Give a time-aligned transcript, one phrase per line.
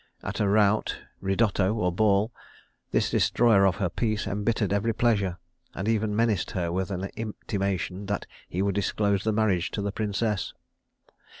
[0.23, 2.31] At a rout, ridotto, or ball,
[2.89, 5.37] this destroyer of her peace embittered every pleasure,
[5.75, 9.91] and even menaced her with an intimation that he would disclose the marriage to the
[9.91, 10.55] princess.